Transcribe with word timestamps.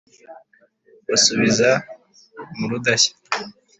Basubiza 1.07 1.69
mu 2.57 2.65
Rudashya; 2.71 3.13